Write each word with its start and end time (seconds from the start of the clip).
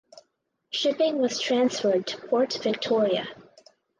Shipping 0.71 1.19
was 1.19 1.39
transferred 1.39 2.07
to 2.07 2.17
Port 2.17 2.57
Victoria. 2.63 3.27